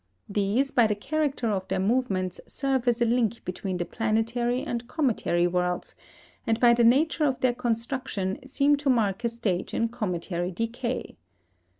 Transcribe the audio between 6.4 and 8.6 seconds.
and by the nature of their construction,